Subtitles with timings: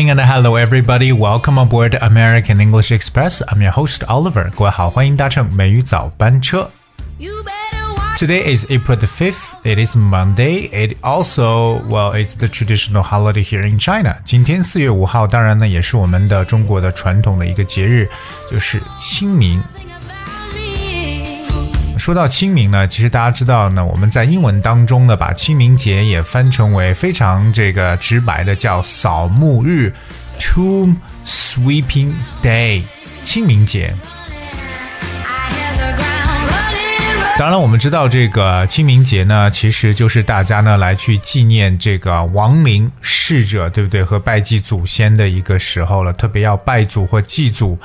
[0.00, 1.12] morning and hello everybody.
[1.12, 3.42] Welcome aboard American English Express.
[3.48, 4.50] I'm your host Oliver.
[4.56, 6.70] 各位好，欢迎搭乘美语早班车。
[8.16, 9.54] Today is April the 5th.
[9.64, 10.70] It is Monday.
[10.70, 14.16] It also, well, it's the traditional holiday here in China.
[14.24, 18.08] 今天四月五号，当然呢，也是我们的中国的传统的一个节日，
[18.50, 19.62] 就是清明。
[22.01, 29.93] 说到清明呢，其实大家知道呢，我们在英文当中呢，把清明节也翻成为非常这个直白的叫扫墓日
[30.39, 32.81] （Tomb Sweeping Day），
[33.23, 33.93] 清明节。
[37.37, 44.03] 当然，我们知道这个清明节呢，其实就是大家呢来去纪念这个亡灵逝者，对不对？
[44.03, 47.77] 和拜祭祖先的一个时候了，特别要拜祖或祭祖。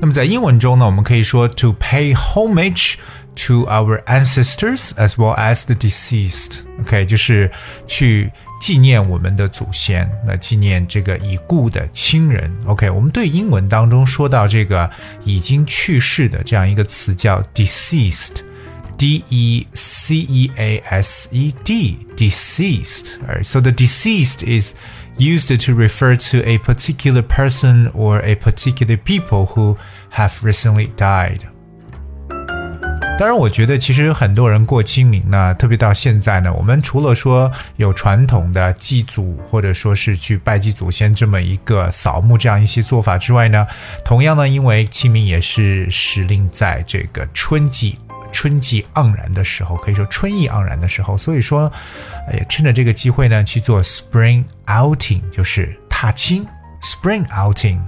[0.00, 2.94] 那么在英文中呢，我们可以说 to pay homage。
[3.39, 6.61] to our ancestors as well as the deceased.
[6.81, 7.51] OK，就是
[7.87, 12.51] 去纪念我们的祖先，那纪念这个已故的亲人。
[12.65, 14.89] OK，我们对英文当中说到这个
[15.23, 23.19] 已经去世的这样一个词叫 deceased。D E C E A S E D, deceased.
[23.27, 23.43] Right?
[23.43, 24.73] So the deceased is
[25.17, 29.75] used to refer to a particular person or a particular people who
[30.11, 31.41] have recently died.
[33.20, 43.66] 当然，我觉得其实很多人过清明呢，特别到现在呢，我们除了说有传统的祭祖或者说是去拜祭祖先这么一个扫墓这样一些做法之外呢，
[44.06, 47.98] 同样呢，因为清明也是时令在这个春季
[48.32, 51.70] 春季盎然的时候，可以说春意盎然的时候，所以说，
[52.32, 56.46] 也趁着这个机会呢去做 spring outing，就是踏青
[56.80, 57.80] spring outing。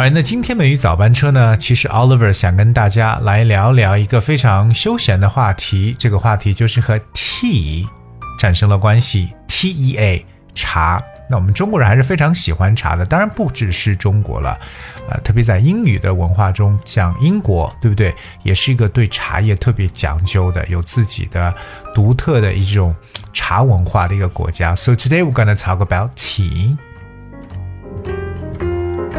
[0.00, 1.54] 哎，那今天美语早班车呢？
[1.58, 7.86] 其实 Oliver 想跟大家来聊聊一个非常休闲的话题，这个话题就是和 tea
[8.38, 11.02] 产生了关系，T E A 茶。
[11.28, 14.58] 那我们中国人还是非常喜欢茶的，当然不只是中国了，
[15.10, 18.14] 呃，特别在英语的文化中，像英国，对不对？
[18.42, 21.54] 也是一个对茶叶特别讲究的，有自己的
[21.94, 22.94] 独特的一种
[23.34, 24.74] 茶文化的一个国家。
[24.74, 26.78] So today we're gonna talk about tea.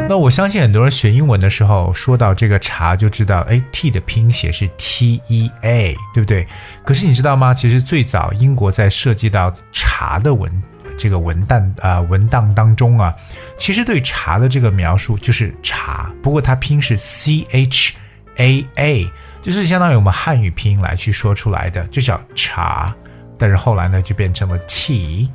[0.10, 6.46] 那我相信很多人学英文的时候，说到这个茶就知道，哎，T 的拼写是 T E A，对不对？
[6.84, 7.54] 可是你知道吗？
[7.54, 10.52] 其实最早英国在涉及到茶的文
[10.98, 13.16] 这个文档啊文档当中啊，
[13.58, 17.94] 其实对茶的这个描述就是茶，不过它拼是 C H
[18.36, 19.10] A A，
[19.42, 22.94] 就是相当于我们汉语拼音来去说出来的，就叫茶。
[23.38, 25.30] 但是后来呢，就变成了 Tea。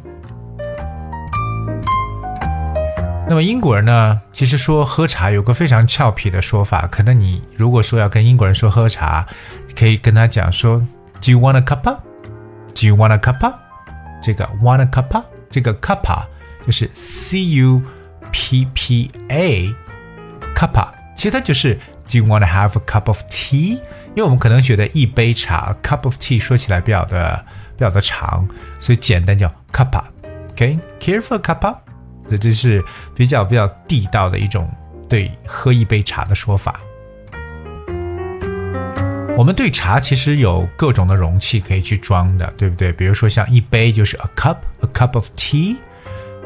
[3.29, 6.87] 那么英国人呢，其实说喝茶有个非常俏皮的说法。
[6.87, 9.27] 可能你如果说要跟英国人说喝茶，
[9.77, 10.79] 可以跟他讲说
[11.21, 11.99] ，Do you want a cuppa?
[12.73, 13.53] Do you want a cuppa?
[14.23, 16.23] 这个 want a cuppa 这个 cuppa
[16.65, 17.83] 就是 C U
[18.31, 19.75] P P A
[20.55, 20.87] cuppa，
[21.17, 21.75] 其实它就是
[22.09, 23.81] Do you want to have a cup of tea？
[24.15, 27.45] 因为我们可能觉得一杯茶 cup of tea 说起来比较的
[27.77, 28.49] 比较的长，
[28.79, 30.05] 所以简单叫 cuppa。
[30.55, 31.75] Okay，care for a cuppa？
[32.31, 34.69] 这这是比较比较地道的一种
[35.09, 36.81] 对喝一杯茶的说法。
[39.37, 42.91] 我们对茶其实有各种的容器可以去装的，对不对？
[42.93, 45.77] 比如说像一杯就是 a cup，a cup of tea。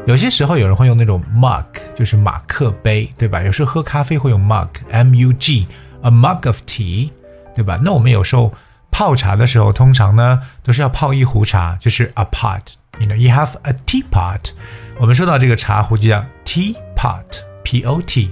[0.07, 1.65] 有些时候有人会用那种 mug，
[1.95, 3.43] 就是马克杯，对吧？
[3.43, 7.11] 有时候喝咖啡会用 mug，m u g，a mug of tea，
[7.55, 7.79] 对吧？
[7.85, 8.53] 那我们有时候
[8.91, 12.63] 泡茶的时候，通常呢都是要泡一壶茶，就是 a pot。
[12.99, 14.51] You know, you have a teapot。
[15.00, 18.31] 我们说到这个茶壶就叫 teapot，p o t。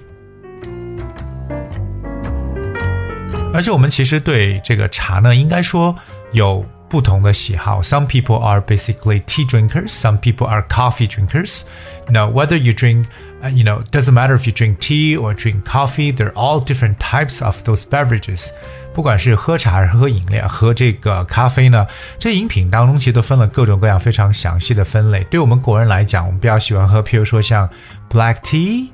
[3.53, 5.95] 而且我们其实对这个茶呢，应该说
[6.31, 7.81] 有不同的喜好。
[7.81, 9.89] Some people are basically tea drinkers.
[9.89, 11.61] Some people are coffee drinkers.
[12.09, 13.05] Now, whether you drink,
[13.43, 16.11] uh, you know, doesn't matter if you drink tea or drink coffee.
[16.11, 18.53] They're all different types of those beverages.
[18.98, 21.86] 不管是喝茶还是喝饮料，喝这个咖啡呢，
[22.18, 25.22] 这饮品当中其实都分了各种各样非常详细的分类。
[25.30, 27.70] 对我们国人来讲，我们比较喜欢喝，譬如说像
[28.10, 28.88] black tea、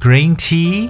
[0.00, 0.88] green tea、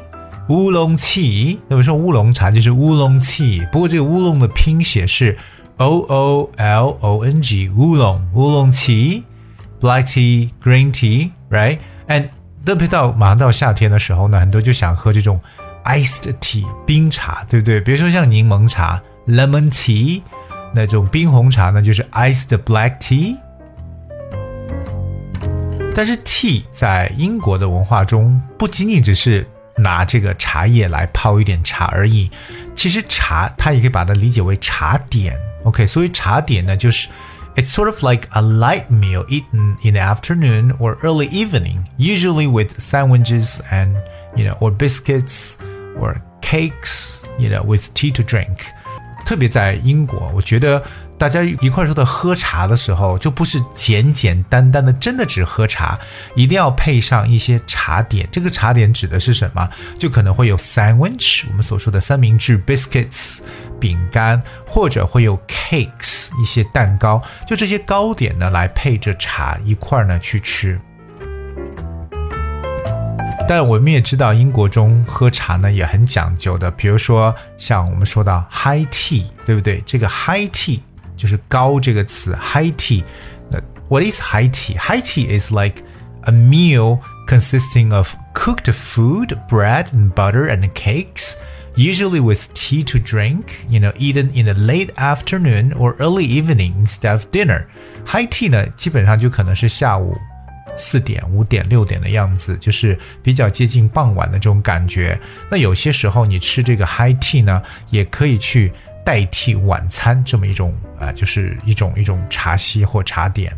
[0.51, 1.57] 乌龙 tea。
[1.67, 5.39] 那么说乌龙茶就是乌龙 tea，不过这个乌龙的拼写是
[5.79, 9.23] o o l o n g，乌龙乌龙 tea、
[9.81, 12.29] black tea、green tea，right？And
[12.67, 15.41] 特别到马上到夏天的时候呢，很多就想喝这种。
[15.88, 17.82] iced tea 冰茶，对不对？
[17.82, 20.22] 比如说像柠檬茶 lemon tea，
[20.74, 23.38] 那种冰红茶呢就是 iced black tea。
[25.96, 29.46] 但是 tea 在英国的文化中不仅仅只是
[29.78, 32.32] 拿这个茶叶来泡一点茶而已，
[32.76, 35.38] 其实茶它也可以把它理解为茶点。
[35.64, 37.08] OK，所以茶点呢就是
[37.56, 42.50] It's sort of like a light meal eaten in the afternoon or early evening, usually
[42.50, 43.94] with sandwiches and,
[44.36, 45.54] you know, or biscuits
[45.97, 48.59] or cakes, you know, with tea to drink.
[49.25, 50.83] 特别在英国，我觉得
[51.19, 55.99] 大家一块儿说的喝茶的时候，就不是简简单单的真的只喝茶，
[56.35, 58.27] 一定要配上一些茶点。
[58.33, 59.69] 这个茶点指的是什么？
[59.99, 63.41] 就可能会有 sandwich，我们所说的三明治 biscuits，
[63.79, 67.23] 饼干，或者会有 cakes，一些蛋糕。
[67.47, 70.81] 就这些糕点呢，来配着茶一块儿呢去吃。
[73.48, 79.84] 但我们也知道，英国中喝茶呢也很讲究的，比如说像我们说到 high tea，对不对？
[79.86, 80.80] 这个 high tea
[81.18, 83.04] 就是高这个词 high tea。
[83.50, 83.60] 那
[83.90, 85.84] what is high tea？High tea is like
[86.22, 91.34] a meal consisting of cooked food, bread and butter and cakes.
[91.76, 96.76] Usually with tea to drink, you know, eaten in the late afternoon or early evening
[96.86, 97.66] instead of dinner.
[98.06, 100.16] High tea 呢，基本上就可能是下午
[100.79, 105.21] 四点、五点、六点的样子，就是比较接近傍晚的这种感觉。
[105.51, 107.61] 那有些时候你吃这个 high tea 呢，
[107.91, 108.73] 也可以去
[109.05, 113.53] 代替晚餐这么一种啊，就是一种一种茶歇或茶点。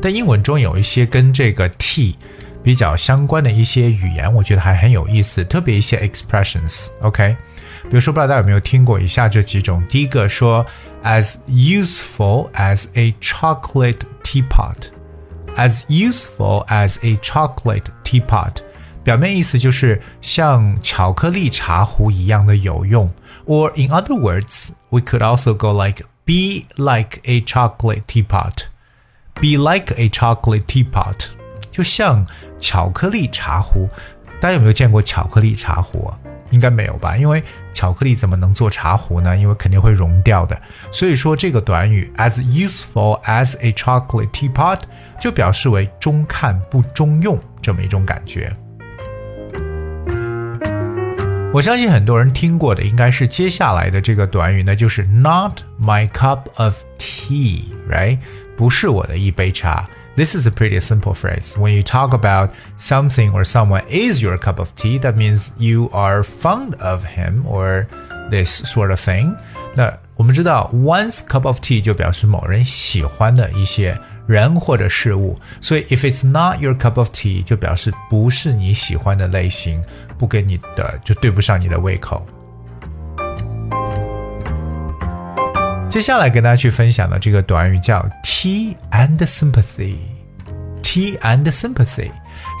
[0.00, 2.14] 但英文中有一些跟这个 tea
[2.62, 6.88] 比较相关的一些语言，我觉得还很有意思，特别一些 expressions。
[7.00, 7.36] OK，
[7.84, 9.82] 比如说不知道大家有没有听过以下这几种？
[9.88, 10.64] 第一个说
[11.02, 14.93] as useful as a chocolate teapot。
[15.55, 18.57] as useful as a chocolate teapot，
[19.03, 23.11] 表面意思就是像巧克力茶壶一样的有用。
[23.45, 28.65] Or in other words, we could also go like be like a chocolate teapot.
[29.35, 31.27] Be like a chocolate teapot，
[31.71, 32.27] 就像
[32.59, 33.89] 巧克力茶壶。
[34.41, 36.13] 大家有没有见过巧克力茶壶？
[36.50, 37.16] 应该没有吧？
[37.16, 37.42] 因为
[37.72, 39.36] 巧克力怎么能做茶壶呢？
[39.36, 40.60] 因为肯定会融掉的。
[40.92, 44.80] 所以说这个短语 as useful as a chocolate teapot
[45.20, 48.54] 就表示为中看不中用这么一种感觉。
[51.52, 58.18] 我相信很多人听过的应该是接下来的这个短语呢，就是 not my cup of tea，right？
[58.56, 59.88] 不是我的一杯茶。
[60.15, 61.57] This is a pretty simple phrase.
[61.57, 65.89] When you talk about something or someone is your cup of tea, that means you
[65.93, 67.87] are fond of him or
[68.29, 69.35] this sort of thing.
[69.75, 73.97] 那我们知道，one's cup of tea 就表示某人喜欢的一些
[74.27, 79.81] 人或者事物，所以 if it's not your cup of tea 就表示不是你喜欢的类型，
[80.17, 82.25] 不给你的就对不上你的胃口。
[85.94, 89.94] 接下来跟大家去分享的这个短语叫 tea and sympathy。
[90.82, 92.10] tea and sympathy。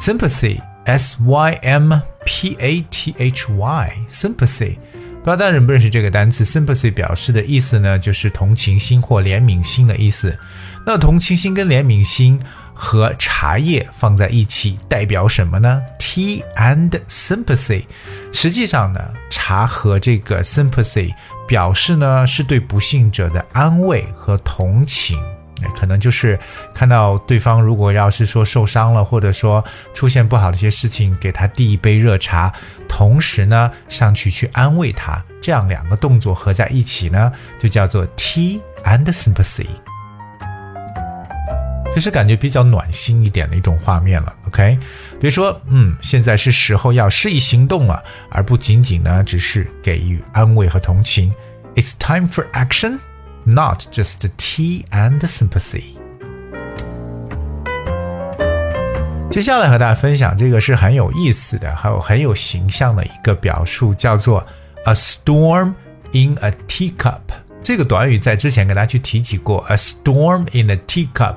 [0.00, 4.76] sympathy s y m p a t h y sympathy。
[5.24, 10.38] 不知道大家认不认识这个单词？sympathy 表示的意思呢，就是同情心或怜悯心的意思。
[10.86, 12.38] 那同情心跟怜悯心
[12.72, 15.82] 和茶叶放在一起，代表什么呢
[16.14, 17.84] ？Tea and sympathy。
[18.32, 19.00] 实际上呢，
[19.30, 21.12] 茶和这个 sympathy。
[21.46, 25.22] 表示呢是对不幸者的安慰和同情，
[25.76, 26.40] 可能就是
[26.72, 29.62] 看到对方如果要是说受伤了，或者说
[29.92, 32.50] 出现不好的一些事情，给他递一杯热茶，
[32.88, 39.66] 同时呢上去去安慰他，这样两个动作合在一起呢，就叫做 tea and sympathy。
[41.94, 44.76] 就是感觉比较暖心一点的一种画面了，OK？
[45.20, 51.32] 比如说，嗯，现在是时候要施以行动了，而不仅仅呢只是给予安慰和同情。
[51.76, 52.98] It's time for action,
[53.44, 55.94] not just tea and sympathy。
[59.30, 64.44] 接下来和大家分享这个是很有意思的，还有很有形象的一个表述，叫做
[64.84, 65.74] a storm
[66.12, 67.20] in a teacup。
[67.62, 71.36] 这个短语在之前给大家去提起过，a storm in a teacup。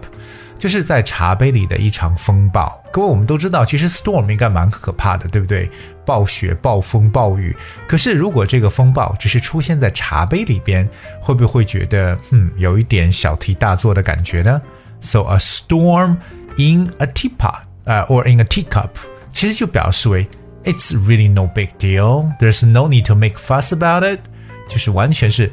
[0.58, 2.82] 就是在茶杯里的一场风暴。
[2.92, 5.70] 各位，我们都知道，其实 storm 应该蛮可怕的，对不对？
[6.06, 7.56] 暴雪、暴风、暴雨。
[7.88, 10.88] 可是，如果这个风暴只是出现在茶杯里边，
[11.22, 14.62] 会不会觉得，嗯，有一点小题大做的感觉呢
[15.02, 16.18] ？So a storm
[16.58, 18.90] in a teapot，呃，or in a teacup，
[19.32, 20.28] 其实就表示为
[20.64, 24.20] it's really no big deal，there's no need to make fuss about it，
[24.68, 25.52] 就是完全是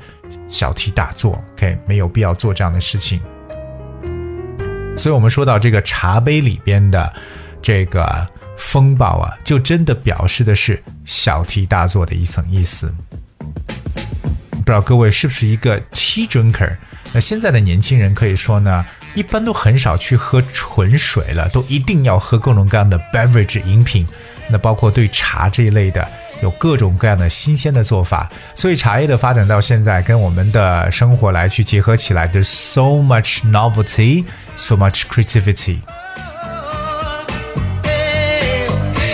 [0.48, 3.20] 小题大做，OK，没有必要做这样的事情。
[4.96, 7.12] 所以，我们说到这个茶杯里边的
[7.60, 12.92] 这个风暴啊，就真的表示的是小题大做的一层意思。
[13.38, 16.74] 不知道各位是不是一个 tea drinker？
[17.12, 18.84] 那现在的年轻人可以说呢
[19.14, 24.06] 一般都很少去喝纯水了，都一定要喝各种各样的 beverage 饮品。
[24.48, 26.06] 那包括对茶这一类的，
[26.42, 28.30] 有各种各样的新鲜的做法。
[28.54, 34.24] 所以茶叶的发展到现在，跟我们的生活来去结合起来，there's so much novelty,
[34.56, 35.78] so much creativity。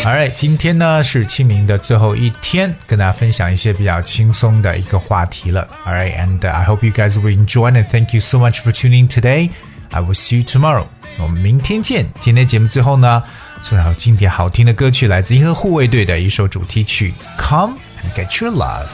[0.02, 5.69] All right，今天呢是清明的最后一天，跟大家分享一些比较轻松的一个话题了。
[5.87, 9.50] All right, and、I hope you guys will enjoy and thank you so much for tuning today.
[9.90, 10.87] I will see you tomorrow。
[11.18, 12.06] 我们明天见。
[12.20, 13.23] 今天的节目最后呢，
[13.61, 18.87] 送上经典好听的歌曲，来自《银河护卫队》的一首主题曲《Come and Get Your Love》。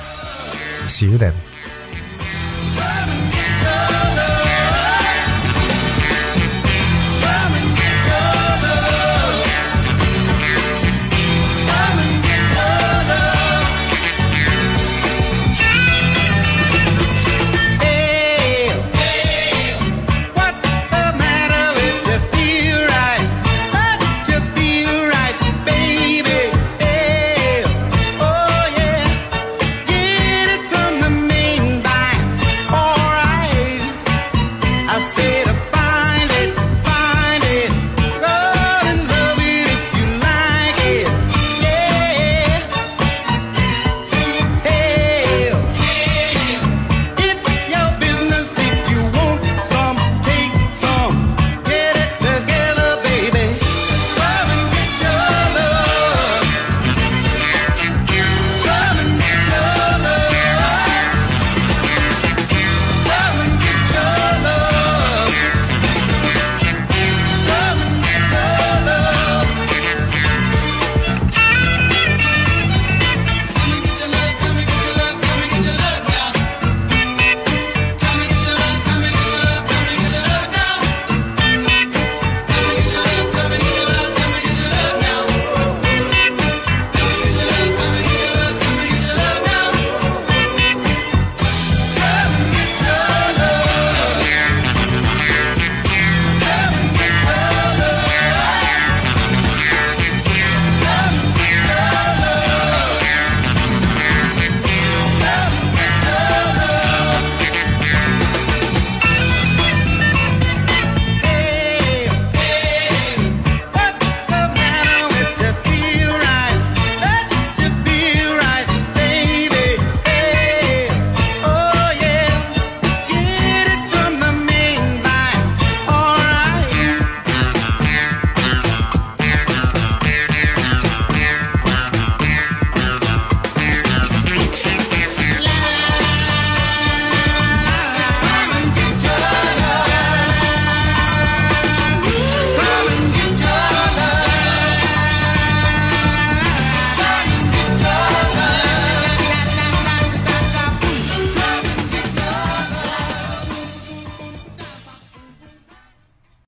[0.88, 1.32] See you then。